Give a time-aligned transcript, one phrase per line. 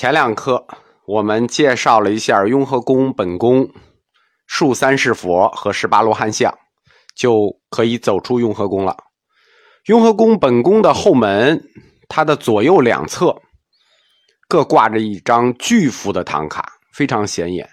[0.00, 0.64] 前两课
[1.06, 3.68] 我们介绍了一下雍和宫本宫、
[4.46, 6.56] 数三世佛和十八罗汉像，
[7.16, 8.96] 就可以走出雍和宫了。
[9.86, 11.60] 雍和宫本宫的后门，
[12.08, 13.36] 它的左右两侧
[14.46, 17.68] 各挂着一张巨幅的唐卡，非常显眼。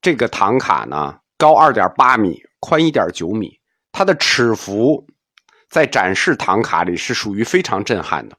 [0.00, 3.48] 这个唐卡呢，高二点八米，宽一点九米，
[3.92, 5.06] 它的尺幅
[5.70, 8.36] 在展示唐卡里是属于非常震撼的。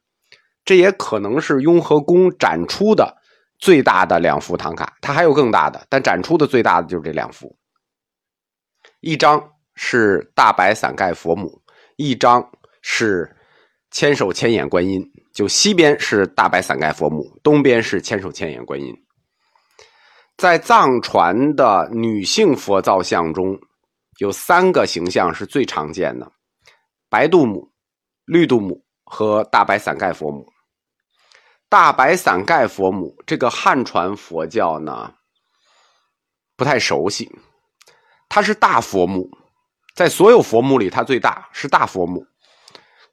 [0.66, 3.16] 这也可能是雍和宫展出的
[3.60, 7.56] 最大的两幅唐卡，它还有更大的，但展出的最大的就是这两幅。
[9.02, 11.62] 一张是大白伞盖佛母，
[11.98, 12.48] 一张
[12.82, 13.30] 是
[13.92, 15.02] 千手千眼观音。
[15.34, 18.94] 就西边是大白伞盖佛母，东边是千手千眼观音。
[20.38, 23.58] 在藏传的女性佛造像中，
[24.20, 26.32] 有三个形象是最常见的：
[27.10, 27.72] 白度母、
[28.26, 30.53] 绿度母和大白伞盖佛母。
[31.74, 35.16] 大白伞盖佛母，这个汉传佛教呢
[36.56, 37.32] 不太熟悉。
[38.30, 39.28] 它是大佛母，
[39.96, 42.28] 在所有佛母里，它最大，是大佛母，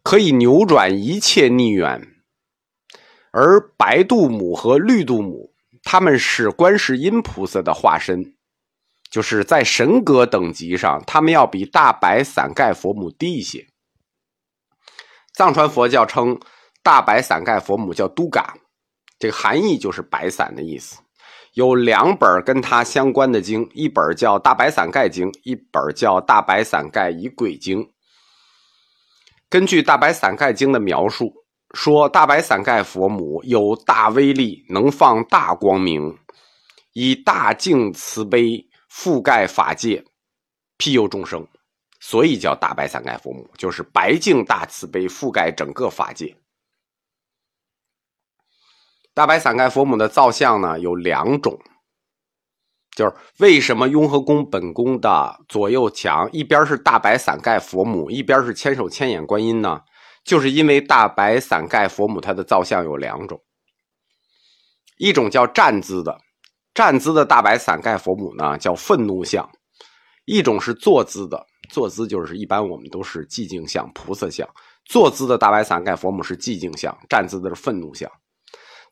[0.03, 2.07] 可以扭转一切逆缘。
[3.31, 8.35] 而白度母和绿度母，他们是观世音菩萨的化身，
[9.11, 13.67] 就是在神格等级上，他们要比大白伞盖佛母低一些。
[15.33, 16.39] 藏传佛教称。
[16.83, 18.55] 大白伞盖佛母叫都嘎，
[19.19, 20.99] 这个含义就是白伞的意思。
[21.55, 27.83] 有两本跟它相关的经，一本叫《大白伞盖经》，一本叫《大白伞盖仪轨经》。
[29.49, 31.33] 根据《大白伞盖经》的描述，
[31.75, 36.17] 说大白伞盖佛母有大威力，能放大光明，
[36.93, 40.05] 以大净慈悲覆盖法界，
[40.79, 41.45] 庇佑众生，
[41.99, 46.33] 所以叫大白伞盖佛母，就是白净大慈悲覆盖整个法界。
[49.21, 51.59] 大白伞盖佛母的造像呢有两种，
[52.97, 59.79] 就是为什么雍和宫本宫的左右墙一边是大白伞盖佛母，一边是千手千眼观音呢？
[60.25, 63.39] 就是因为大白伞盖佛母它的造像有两种，
[64.97, 66.17] 一种叫站姿的，
[66.73, 69.45] 站姿的大白伞盖佛母呢叫愤怒像；
[70.25, 74.49] 一种是坐姿的，坐姿就是一般我们都是寂静像、菩萨像，
[74.87, 78.11] 坐姿的大白伞盖佛母是寂静像，站姿的是愤怒像。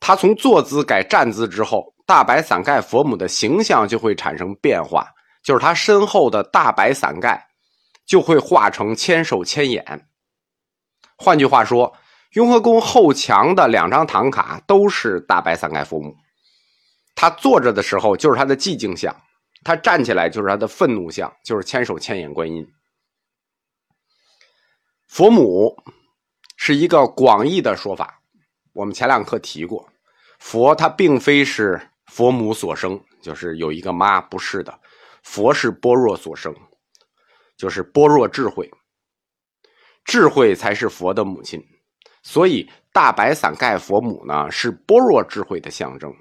[0.00, 5.06] 他从坐姿改站姿之后，大白伞盖佛母的形象就会产生变化，
[5.42, 7.47] 就是他身后的大白伞盖
[8.06, 10.08] 就会化成千手千眼。
[11.16, 11.92] 换句话说，
[12.32, 16.14] 雍和宫后墙的两张唐卡都是大白伞盖佛母。
[17.14, 19.14] 他坐着的时候就是他的寂静像，
[19.64, 22.64] 他站起来就是他的愤怒像，就是千手千眼观音。
[25.08, 25.76] 佛母
[26.56, 28.17] 是一个广义的说法。
[28.78, 29.88] 我们前两课提过，
[30.38, 34.72] 佛他并非是佛母所生，就是有一个妈，不是的。
[35.24, 36.54] 佛是般若所生，
[37.56, 38.70] 就是般若智慧，
[40.04, 41.60] 智慧才是佛的母亲。
[42.22, 46.14] 所以大白伞盖佛母呢，是般若智慧的象征，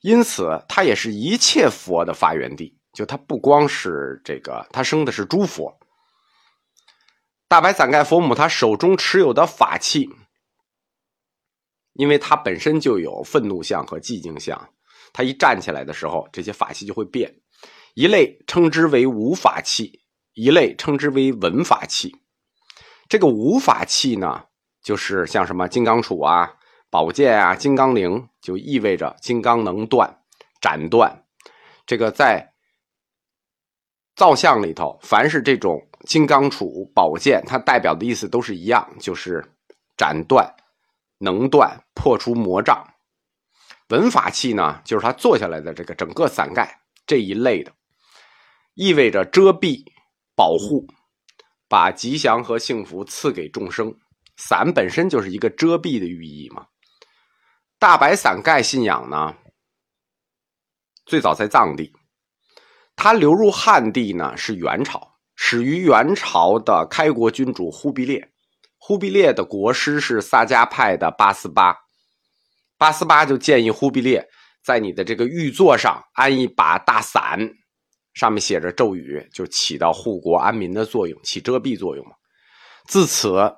[0.00, 2.74] 因此它也是一切佛的发源地。
[2.94, 5.78] 就它不光是这个，它生的是诸佛。
[7.48, 10.08] 大白伞盖佛母，他手中持有的法器。
[12.00, 14.58] 因为它本身就有愤怒相和寂静相，
[15.12, 17.30] 它一站起来的时候，这些法器就会变。
[17.92, 20.00] 一类称之为无法器，
[20.32, 22.10] 一类称之为文法器。
[23.06, 24.44] 这个无法器呢，
[24.82, 26.50] 就是像什么金刚杵啊、
[26.88, 30.22] 宝剑啊、金刚铃，就意味着金刚能断、
[30.58, 31.24] 斩断。
[31.84, 32.50] 这个在
[34.16, 39.44] 造像里头，凡是这种金刚杵、宝剑，它代表的意思都是一样，就是
[39.98, 40.50] 斩断。
[41.22, 42.82] 能断破除魔障，
[43.90, 47.70] 文法器呢，就是他坐下来的这个整个伞盖这一类的，
[48.72, 49.84] 意味着遮蔽、
[50.34, 50.86] 保护，
[51.68, 53.94] 把吉祥和幸福赐给众生。
[54.38, 56.66] 伞本身就是一个遮蔽的寓意嘛。
[57.78, 59.36] 大白伞盖信仰呢，
[61.04, 61.92] 最早在藏地，
[62.96, 68.26] 它流入汉地呢是元朝，始于元朝的开国君主忽必烈。
[68.82, 71.76] 忽必烈的国师是萨迦派的八思巴，
[72.78, 74.26] 八思巴就建议忽必烈
[74.64, 77.38] 在你的这个玉座上安一把大伞，
[78.14, 82.12] 上面写着咒语，就起到护国安民的作用，起遮蔽作用嘛。
[82.86, 83.54] 自此，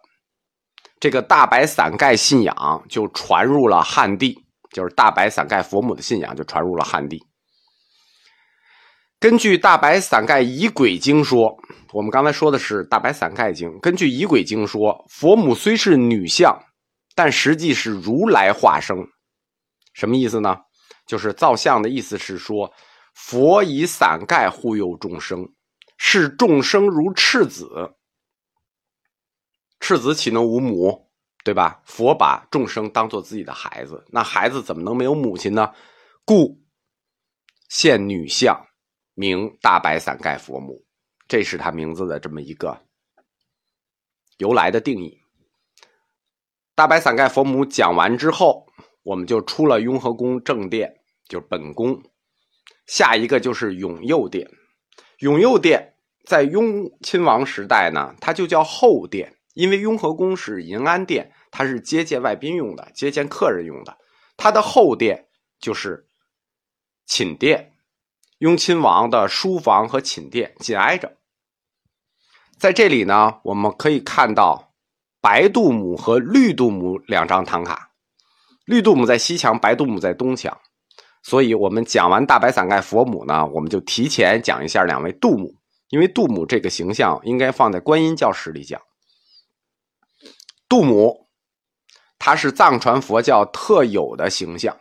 [0.98, 4.36] 这个大白伞盖信仰就传入了汉地，
[4.72, 7.24] 就是大白伞盖佛母的信仰就传入了汉地。
[9.22, 11.56] 根据《大白伞盖仪轨经》说，
[11.92, 13.68] 我们刚才说的是《大白伞盖经》。
[13.78, 16.52] 根据仪轨经说，佛母虽是女相，
[17.14, 18.96] 但实际是如来化生，
[19.94, 20.56] 什么意思呢？
[21.06, 22.68] 就是造像的意思是说，
[23.14, 25.48] 佛以伞盖护佑众生，
[25.98, 27.68] 视众生如赤子。
[29.78, 31.08] 赤子岂能无母？
[31.44, 31.80] 对吧？
[31.84, 35.70] 佛把众生当做自己的孩子，那孩子怎么能没有母亲呢？
[36.24, 36.60] 故
[37.68, 38.60] 现女相，
[39.14, 40.84] 名大白伞盖佛母，
[41.28, 42.80] 这是他名字的这么一个
[44.38, 45.20] 由来的定义。
[46.74, 48.66] 大白伞盖佛母讲完之后，
[49.02, 52.02] 我们就出了雍和宫正殿，就是本宫。
[52.86, 54.50] 下一个就是永佑殿。
[55.18, 55.94] 永佑殿
[56.26, 59.36] 在雍亲王时代呢，它就叫后殿。
[59.54, 63.98] 因为雍和宫是银安殿，它是接见外宾用的，接见客人用的。
[64.38, 65.28] 它的后殿
[65.60, 66.08] 就是
[67.04, 67.71] 寝殿，
[68.42, 71.16] 雍亲王的书房和寝殿紧挨着。
[72.58, 74.72] 在这里呢，我们可以看到
[75.20, 77.92] 白度母和绿度母两张唐卡，
[78.64, 80.60] 绿度母在西墙，白度母在东墙。
[81.22, 85.54] 所以我们讲完大白伞盖佛母呢，我们就提前讲一下两位度母，
[85.90, 88.82] 因为度母这个形象应该放在观音教室里讲。
[90.68, 91.28] 度母，
[92.18, 94.76] 它是藏传佛教特有的形象，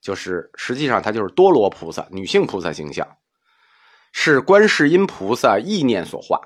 [0.00, 3.06] 就是实际上它就是多罗菩萨女性菩萨形象，
[4.12, 6.40] 是观世音菩萨意念所化，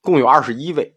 [0.00, 0.96] 共有二十一位。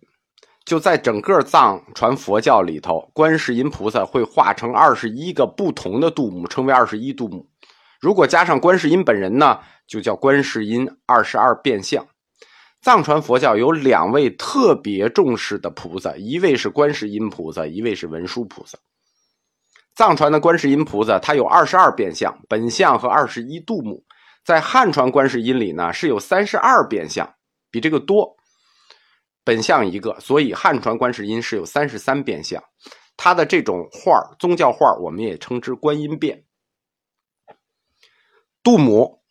[0.66, 7.46] 就在整个藏传佛教里头，观世音菩萨会化成二十一个不同的度母，称为二十一度母。
[8.00, 12.08] 如果加上观世音本人呢，就叫观世音二十二变相。
[12.82, 18.78] 藏传佛教有两位特别重视的菩萨，一位是观世音菩萨，一位是文殊菩萨。
[19.96, 24.04] 藏传的观世音菩萨，他有二十二变相，本相和二十一度母。
[24.44, 27.36] 在汉传观世音里呢，是有三十二变相，
[27.70, 28.36] 比这个多。
[29.44, 32.64] 本相一个，所以汉传观世音是有三十三变相。
[33.16, 36.44] 他的这种画宗教画我们也称之观音变。
[38.64, 39.22] 度母。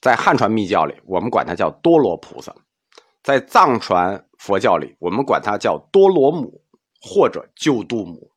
[0.00, 2.52] 在汉传密教里，我们管它叫多罗菩萨；
[3.20, 6.62] 在藏传佛教里，我们管它叫多罗母
[7.00, 8.30] 或者救度母。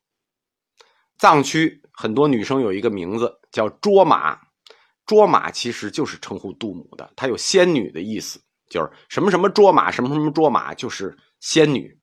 [1.18, 4.38] 藏区很多女生有一个名字叫卓玛，
[5.06, 11.96] 卓玛其实就是称呼杜母的，它有仙女的意思，就是什么什么卓玛，什么什么卓玛，就是仙女，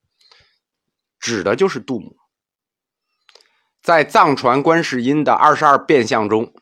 [1.19, 2.15] 指的就是杜母。
[3.81, 6.53] 在藏传观世音的二十二变相中，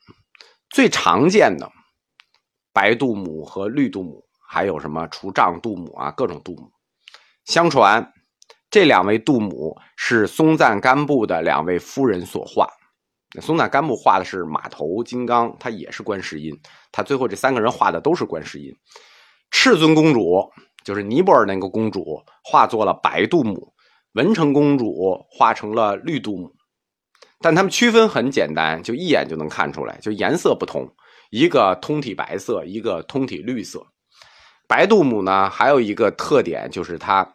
[0.70, 1.72] 最常见的。
[2.72, 6.72] 白度母和绿度母，还有什么除障度母啊，各种度母。
[7.46, 8.14] 相传
[8.77, 12.69] 这两位度母是松赞干布的两位夫人所画。
[13.41, 16.56] 松赞干布画的是马头金刚，他也是观世音。
[16.91, 18.71] 他最后这三个人画的都是观世音。
[19.50, 20.47] 赤尊公主
[20.85, 23.74] 就是尼泊尔那个公主，化作了白度母。
[24.13, 26.53] 文成公主画成了绿度母。
[27.39, 30.88] 但他们区分很简单，就一眼就能看出来，就颜色不同。
[31.31, 33.83] 一个通体白色，一个通体绿色。
[34.68, 37.27] 白度母呢，还有一个特点就是它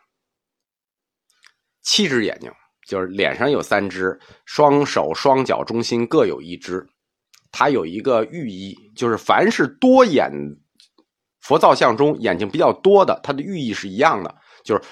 [1.83, 2.51] 七只眼睛，
[2.87, 6.87] 就是脸上有三只，双手双脚中心各有一只。
[7.51, 10.33] 它有一个寓意，就是凡是多眼
[11.43, 14.35] 佛造像中眼睛比较多的，它的寓意是一样的，
[14.65, 14.83] 就是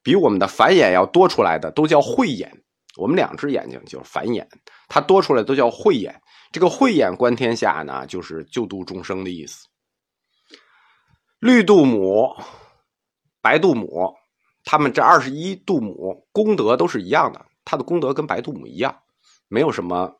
[0.00, 2.62] 比我们的反眼要多出来的都叫慧眼。
[2.96, 4.48] 我们两只眼睛就是反眼，
[4.86, 6.14] 它多出来都叫慧眼。
[6.52, 9.66] 这个慧眼观天下呢，就是救度众生的意思。
[11.40, 12.32] 绿度母、
[13.42, 14.14] 白度母，
[14.64, 18.96] 他们这二十一度母功德都是一样的，他的功德跟白度母一样，
[19.48, 20.12] 没有什么，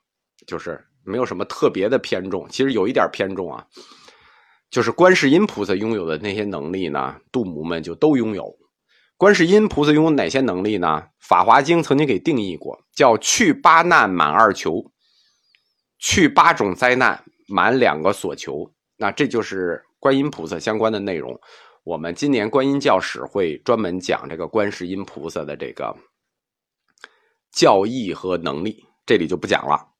[0.46, 2.46] 就是没有什么特别的偏重。
[2.50, 3.66] 其实有一点偏重啊，
[4.70, 8.54] 就是观世音菩萨拥有的那些能力呢，度母们就都拥有。
[9.16, 11.02] 观世音菩萨拥有哪些能力呢？
[11.20, 14.90] 《法华经》曾经给定义过，叫去八难满二求。
[15.98, 18.70] 去八种灾难，满两个所求。
[18.98, 21.40] 那这就是观音菩萨相关的内容。
[21.84, 25.94] 我们今年观音教史会专门讲这个观世音菩萨的这个
[27.52, 29.93] 教义和能力，这里就不讲了。